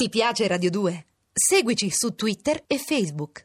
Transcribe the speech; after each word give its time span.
Ti 0.00 0.10
piace 0.10 0.46
Radio 0.46 0.70
2? 0.70 1.04
Seguici 1.32 1.90
su 1.90 2.14
Twitter 2.14 2.62
e 2.68 2.78
Facebook. 2.78 3.42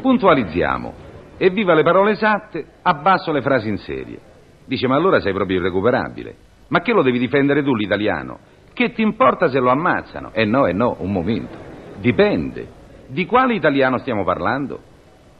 Puntualizziamo. 0.00 0.94
Evviva 1.36 1.74
le 1.74 1.82
parole 1.82 2.12
esatte, 2.12 2.64
abbasso 2.82 3.32
le 3.32 3.42
frasi 3.42 3.68
in 3.68 3.78
serie. 3.78 4.20
Dice, 4.66 4.86
ma 4.86 4.94
allora 4.94 5.18
sei 5.18 5.32
proprio 5.32 5.58
irrecuperabile. 5.58 6.36
Ma 6.68 6.80
che 6.80 6.92
lo 6.92 7.02
devi 7.02 7.18
difendere 7.18 7.64
tu 7.64 7.74
l'italiano? 7.74 8.38
Che 8.80 8.92
ti 8.92 9.02
importa 9.02 9.50
se 9.50 9.58
lo 9.58 9.68
ammazzano? 9.68 10.30
Eh 10.32 10.46
no, 10.46 10.64
eh 10.64 10.72
no, 10.72 10.96
un 11.00 11.12
momento. 11.12 11.54
Dipende. 11.98 12.66
Di 13.08 13.26
quale 13.26 13.52
italiano 13.52 13.98
stiamo 13.98 14.24
parlando? 14.24 14.80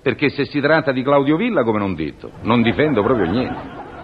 Perché 0.02 0.28
se 0.28 0.44
si 0.44 0.60
tratta 0.60 0.92
di 0.92 1.02
Claudio 1.02 1.38
Villa, 1.38 1.62
come 1.62 1.78
non 1.78 1.94
detto, 1.94 2.32
non 2.42 2.60
difendo 2.60 3.02
proprio 3.02 3.30
niente. 3.30 3.58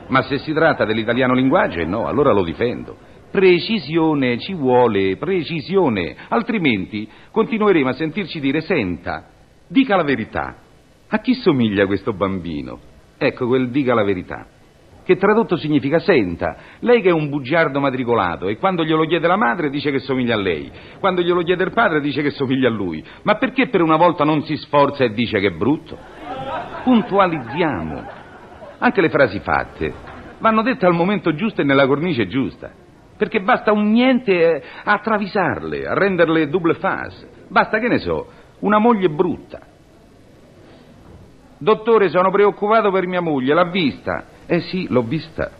Ma 0.06 0.22
se 0.22 0.38
si 0.38 0.54
tratta 0.54 0.86
dell'italiano 0.86 1.34
linguaggio, 1.34 1.80
eh 1.80 1.84
no, 1.84 2.06
allora 2.06 2.32
lo 2.32 2.42
difendo. 2.42 2.96
Precisione, 3.30 4.38
ci 4.38 4.54
vuole 4.54 5.18
precisione, 5.18 6.16
altrimenti 6.28 7.06
continueremo 7.30 7.90
a 7.90 7.92
sentirci 7.92 8.40
dire 8.40 8.62
senta, 8.62 9.26
dica 9.68 9.96
la 9.96 10.02
verità. 10.02 10.56
A 11.08 11.18
chi 11.18 11.34
somiglia 11.34 11.84
questo 11.84 12.14
bambino? 12.14 12.78
Ecco 13.18 13.46
quel 13.48 13.68
dica 13.68 13.92
la 13.92 14.02
verità 14.02 14.46
che 15.06 15.16
tradotto 15.16 15.56
significa 15.56 16.00
senta, 16.00 16.56
lei 16.80 17.00
che 17.00 17.10
è 17.10 17.12
un 17.12 17.28
bugiardo 17.28 17.78
matricolato 17.78 18.48
e 18.48 18.56
quando 18.56 18.82
glielo 18.82 19.06
chiede 19.06 19.28
la 19.28 19.36
madre 19.36 19.70
dice 19.70 19.92
che 19.92 20.00
somiglia 20.00 20.34
a 20.34 20.38
lei, 20.38 20.68
quando 20.98 21.22
glielo 21.22 21.42
chiede 21.42 21.62
il 21.62 21.70
padre 21.70 22.00
dice 22.00 22.22
che 22.22 22.30
somiglia 22.30 22.66
a 22.66 22.72
lui, 22.72 23.04
ma 23.22 23.36
perché 23.36 23.68
per 23.68 23.82
una 23.82 23.94
volta 23.94 24.24
non 24.24 24.42
si 24.42 24.56
sforza 24.56 25.04
e 25.04 25.12
dice 25.12 25.38
che 25.38 25.46
è 25.46 25.52
brutto? 25.52 25.96
Puntualizziamo. 26.82 28.04
Anche 28.78 29.00
le 29.00 29.08
frasi 29.08 29.38
fatte 29.38 29.94
vanno 30.40 30.62
dette 30.62 30.86
al 30.86 30.94
momento 30.94 31.32
giusto 31.36 31.60
e 31.60 31.64
nella 31.64 31.86
cornice 31.86 32.26
giusta, 32.26 32.72
perché 33.16 33.40
basta 33.40 33.70
un 33.70 33.92
niente 33.92 34.60
a 34.82 34.98
travisarle, 34.98 35.86
a 35.86 35.94
renderle 35.94 36.48
double 36.48 36.74
face, 36.74 37.28
basta 37.46 37.78
che 37.78 37.86
ne 37.86 37.98
so, 37.98 38.26
una 38.58 38.78
moglie 38.78 39.08
brutta. 39.08 39.60
Dottore, 41.58 42.08
sono 42.08 42.32
preoccupato 42.32 42.90
per 42.90 43.06
mia 43.06 43.20
moglie, 43.20 43.54
l'ha 43.54 43.70
vista? 43.70 44.34
Eh 44.46 44.60
sì, 44.60 44.86
l'ho 44.88 45.02
vista. 45.02 45.50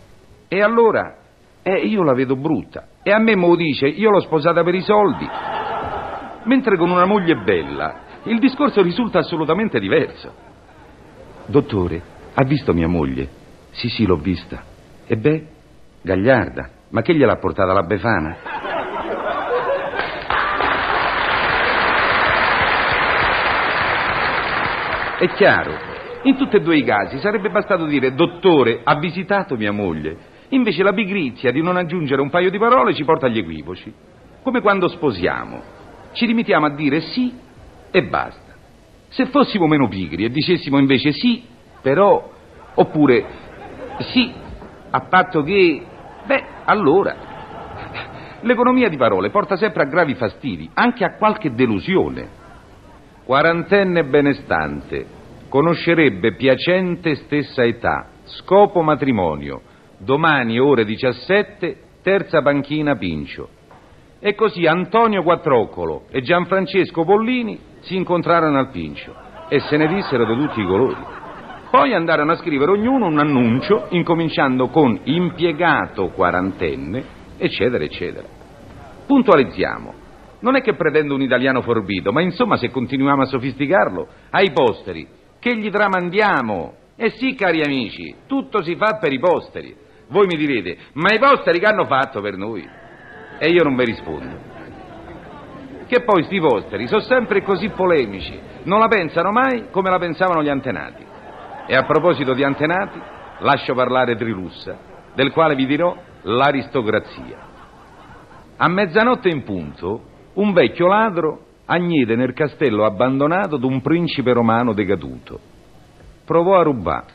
E 0.47 0.61
allora? 0.61 1.17
Eh, 1.61 1.85
io 1.85 2.03
la 2.03 2.13
vedo 2.13 2.35
brutta. 2.35 2.87
E 3.03 3.11
a 3.11 3.19
me 3.19 3.35
lo 3.35 3.55
dice, 3.55 3.87
io 3.87 4.09
l'ho 4.09 4.21
sposata 4.21 4.63
per 4.63 4.75
i 4.75 4.81
soldi. 4.81 5.27
Mentre 6.43 6.77
con 6.77 6.89
una 6.89 7.05
moglie 7.05 7.35
bella 7.43 8.05
il 8.23 8.39
discorso 8.39 8.81
risulta 8.81 9.19
assolutamente 9.19 9.79
diverso. 9.79 10.33
Dottore, 11.45 12.01
ha 12.33 12.43
visto 12.43 12.73
mia 12.73 12.87
moglie? 12.87 13.27
Sì, 13.71 13.89
sì, 13.89 14.05
l'ho 14.05 14.17
vista. 14.17 14.63
E 15.05 15.17
beh, 15.17 15.47
gagliarda. 16.01 16.69
Ma 16.89 17.01
che 17.01 17.13
gliel'ha 17.13 17.37
portata 17.37 17.73
la 17.73 17.83
Befana? 17.83 18.37
È 25.19 25.27
chiaro, 25.29 25.73
in 26.27 26.35
tutti 26.35 26.57
e 26.57 26.61
due 26.61 26.77
i 26.77 26.83
casi 26.83 27.19
sarebbe 27.19 27.49
bastato 27.49 27.85
dire 27.85 28.13
dottore, 28.13 28.81
ha 28.83 28.95
visitato 28.99 29.55
mia 29.55 29.71
moglie. 29.71 30.35
Invece 30.49 30.83
la 30.83 30.93
pigrizia 30.93 31.51
di 31.51 31.61
non 31.61 31.77
aggiungere 31.77 32.21
un 32.21 32.29
paio 32.29 32.49
di 32.49 32.57
parole 32.57 32.93
ci 32.93 33.05
porta 33.05 33.27
agli 33.27 33.37
equivoci. 33.37 33.93
Come 34.43 34.61
quando 34.61 34.87
sposiamo. 34.89 35.61
Ci 36.11 36.25
limitiamo 36.25 36.65
a 36.65 36.69
dire 36.71 37.01
sì 37.01 37.33
e 37.91 38.03
basta. 38.03 38.55
Se 39.09 39.27
fossimo 39.27 39.67
meno 39.67 39.87
pigri 39.87 40.25
e 40.25 40.29
dicessimo 40.29 40.77
invece 40.77 41.13
sì, 41.13 41.43
però, 41.81 42.29
oppure 42.73 43.25
sì, 43.99 44.33
a 44.89 44.99
patto 45.01 45.43
che, 45.43 45.81
beh, 46.25 46.43
allora. 46.65 47.15
L'economia 48.41 48.89
di 48.89 48.97
parole 48.97 49.29
porta 49.29 49.55
sempre 49.55 49.83
a 49.83 49.87
gravi 49.87 50.13
fastidi, 50.15 50.69
anche 50.73 51.05
a 51.05 51.15
qualche 51.15 51.53
delusione. 51.53 52.45
Quarantenne 53.23 54.03
benestante, 54.03 55.16
conoscerebbe 55.49 56.35
piacente 56.35 57.15
stessa 57.15 57.63
età, 57.63 58.07
scopo 58.23 58.81
matrimonio, 58.81 59.61
domani 59.97 60.59
ore 60.59 60.85
17, 60.85 61.77
terza 62.01 62.41
panchina 62.41 62.95
Pincio. 62.95 63.49
E 64.19 64.35
così 64.35 64.65
Antonio 64.65 65.23
Quattroccolo 65.23 66.05
e 66.09 66.21
Gianfrancesco 66.21 67.03
Pollini 67.03 67.59
si 67.81 67.95
incontrarono 67.95 68.57
al 68.57 68.69
Pincio 68.69 69.13
e 69.47 69.59
se 69.59 69.77
ne 69.77 69.87
dissero 69.87 70.25
di 70.25 70.35
tutti 70.35 70.59
i 70.59 70.65
colori. 70.65 70.95
Poi 71.69 71.93
andarono 71.93 72.31
a 72.31 72.37
scrivere 72.37 72.71
ognuno 72.71 73.07
un 73.07 73.19
annuncio, 73.19 73.87
incominciando 73.89 74.69
con 74.69 74.99
impiegato 75.03 76.07
quarantenne, 76.09 77.03
eccetera, 77.37 77.83
eccetera. 77.83 78.25
Puntualizziamo. 79.05 79.93
Non 80.39 80.55
è 80.55 80.61
che 80.61 80.75
pretendo 80.75 81.13
un 81.13 81.21
italiano 81.21 81.61
forbito, 81.61 82.11
ma 82.11 82.21
insomma 82.21 82.57
se 82.57 82.69
continuiamo 82.69 83.23
a 83.23 83.25
sofisticarlo, 83.25 84.07
ai 84.29 84.51
posteri, 84.51 85.07
che 85.47 85.57
gli 85.57 85.69
tramandiamo? 85.69 86.73
Eh 86.97 87.11
sì, 87.11 87.33
cari 87.35 87.61
amici, 87.61 88.13
tutto 88.27 88.61
si 88.63 88.75
fa 88.75 88.97
per 88.99 89.13
i 89.13 89.19
posteri. 89.19 89.75
Voi 90.09 90.25
mi 90.25 90.35
direte, 90.35 90.77
ma 90.93 91.13
i 91.13 91.19
posteri 91.19 91.59
che 91.59 91.65
hanno 91.65 91.85
fatto 91.85 92.19
per 92.21 92.35
noi? 92.35 92.67
E 93.39 93.47
io 93.49 93.63
non 93.63 93.75
vi 93.75 93.85
rispondo. 93.85 94.55
Che 95.85 96.03
poi 96.03 96.23
sti 96.23 96.39
posteri 96.39 96.87
sono 96.87 97.01
sempre 97.01 97.43
così 97.43 97.69
polemici, 97.69 98.37
non 98.63 98.79
la 98.79 98.87
pensano 98.87 99.31
mai 99.31 99.69
come 99.71 99.89
la 99.89 99.99
pensavano 99.99 100.43
gli 100.43 100.49
antenati. 100.49 101.05
E 101.65 101.75
a 101.75 101.83
proposito 101.83 102.33
di 102.33 102.43
antenati, 102.43 102.99
lascio 103.39 103.73
parlare 103.73 104.15
Trilussa, 104.15 104.77
del 105.13 105.31
quale 105.31 105.55
vi 105.55 105.65
dirò 105.65 105.95
l'aristocrazia. 106.23 107.45
A 108.57 108.67
mezzanotte 108.67 109.29
in 109.29 109.43
punto, 109.43 110.01
un 110.33 110.51
vecchio 110.51 110.87
ladro 110.87 111.46
agnete 111.67 112.15
nel 112.15 112.33
castello 112.33 112.85
abbandonato 112.85 113.57
d'un 113.57 113.81
principe 113.81 114.33
romano 114.33 114.73
decaduto. 114.73 115.39
Provò 116.25 116.59
a 116.59 116.63
rubare, 116.63 117.13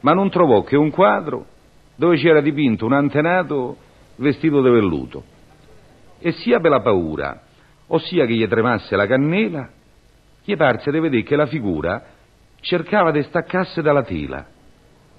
ma 0.00 0.12
non 0.12 0.30
trovò 0.30 0.62
che 0.62 0.76
un 0.76 0.90
quadro 0.90 1.46
dove 1.96 2.16
c'era 2.16 2.40
dipinto 2.40 2.86
un 2.86 2.92
antenato 2.92 3.76
vestito 4.16 4.62
di 4.62 4.70
velluto. 4.70 5.24
E 6.20 6.32
sia 6.32 6.60
per 6.60 6.70
la 6.70 6.80
paura, 6.80 7.42
ossia 7.88 8.26
che 8.26 8.34
gli 8.34 8.46
tremasse 8.46 8.96
la 8.96 9.06
cannella, 9.06 9.68
gli 10.44 10.56
parse 10.56 10.90
di 10.90 11.00
vedere 11.00 11.22
che 11.22 11.36
la 11.36 11.46
figura 11.46 12.02
cercava 12.60 13.10
di 13.10 13.22
staccarsi 13.22 13.82
dalla 13.82 14.02
tela 14.02 14.46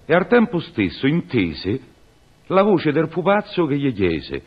e 0.06 0.14
al 0.14 0.28
tempo 0.28 0.60
stesso 0.60 1.08
intese 1.08 1.80
la 2.48 2.64
voce 2.64 2.92
del 2.92 3.10
pupazzo 3.10 3.66
che 3.66 3.78
gli 3.78 3.94
chiese 3.94 4.42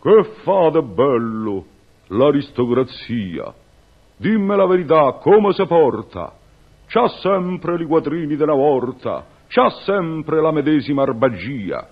«Che 0.00 0.24
fate 0.42 0.82
bello?» 0.82 1.66
L'aristocrazia. 2.10 3.52
Dimmi 4.16 4.56
la 4.56 4.66
verità, 4.66 5.18
come 5.20 5.52
si 5.52 5.64
porta? 5.66 6.32
C'ha 6.86 7.08
sempre 7.20 7.80
i 7.82 7.86
quattrini 7.86 8.36
della 8.36 8.54
volta, 8.54 9.24
c'ha 9.48 9.70
sempre 9.84 10.40
la 10.40 10.50
medesima 10.50 11.02
arbagia. 11.02 11.88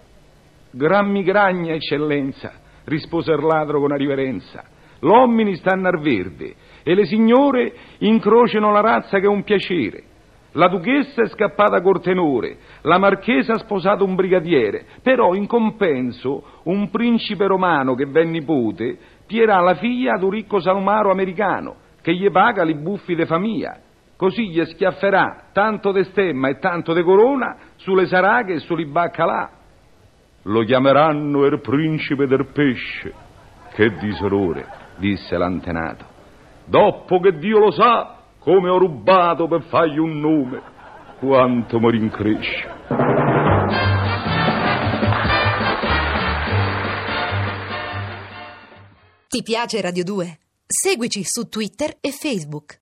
Gran 0.71 1.11
migragna, 1.11 1.73
eccellenza, 1.73 2.53
rispose 2.85 3.33
il 3.33 3.41
ladro 3.41 3.81
con 3.81 3.97
riverenza. 3.97 4.65
L'uomini 5.01 5.55
stanno 5.55 5.89
al 5.89 6.01
verde 6.01 6.55
e 6.83 6.95
le 6.95 7.07
signore 7.07 7.73
incrociano 7.99 8.73
la 8.73 8.81
razza 8.81 9.19
che 9.19 9.27
è 9.27 9.29
un 9.29 9.45
piacere. 9.45 10.03
La 10.53 10.69
duchessa 10.69 11.23
è 11.23 11.29
scappata 11.29 11.81
col 11.83 12.01
tenore, 12.01 12.57
la 12.83 12.99
marchesa 12.99 13.53
ha 13.53 13.59
sposato 13.59 14.05
un 14.05 14.15
brigadiere, 14.15 14.87
però 15.03 15.35
in 15.35 15.47
compenso 15.47 16.61
un 16.65 16.89
principe 16.91 17.47
romano 17.47 17.95
che 17.95 18.07
venne 18.07 18.31
nipote 18.31 18.99
Pierà 19.29 19.61
la 19.61 19.75
figlia 19.75 20.15
ad 20.15 20.23
un 20.23 20.31
ricco 20.31 20.59
salumaro 20.59 21.11
americano 21.11 21.77
che 22.01 22.15
gli 22.15 22.31
paga 22.31 22.65
li 22.65 22.75
buffi 22.75 23.15
de 23.15 23.27
famiglia. 23.27 23.79
Così 24.17 24.49
gli 24.49 24.65
schiafferà 24.65 25.51
tanto 25.53 25.93
de 25.93 26.05
stemma 26.05 26.49
e 26.49 26.59
tanto 26.59 26.95
de 26.95 27.03
corona 27.03 27.57
sulle 27.77 28.07
saraghe 28.07 28.55
e 28.55 28.59
sugli 28.61 28.87
baccalà. 28.87 29.51
Lo 30.45 30.63
chiameranno 30.63 31.45
il 31.45 31.61
principe 31.61 32.27
del 32.27 32.47
pesce. 32.47 33.13
Che 33.75 33.97
disorore, 33.99 34.67
disse 34.97 35.37
l'antenato. 35.37 36.07
Dopo 36.65 37.21
che 37.21 37.37
Dio 37.37 37.59
lo 37.59 37.71
sa 37.71 38.18
come 38.39 38.69
ho 38.69 38.79
rubato 38.79 39.47
per 39.47 39.63
fargli 39.63 39.99
un 39.99 40.21
nome, 40.21 40.63
quanto 41.19 41.79
mi 41.79 41.91
rincresce. 41.91 42.77
Ti 49.29 49.43
piace 49.43 49.81
Radio 49.81 50.05
2? 50.05 50.39
Seguici 50.67 51.23
su 51.25 51.49
Twitter 51.49 51.97
e 52.01 52.11
Facebook. 52.11 52.77